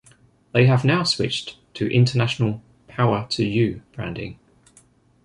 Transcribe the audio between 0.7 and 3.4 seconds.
now switched to international 'Power